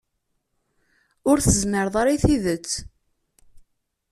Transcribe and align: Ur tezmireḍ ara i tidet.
Ur 1.29 1.37
tezmireḍ 1.39 1.95
ara 2.01 2.15
i 2.15 2.17
tidet. 2.23 2.69